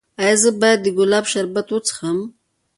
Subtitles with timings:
[0.21, 2.17] ایا زه باید د ګلاب شربت وڅښم؟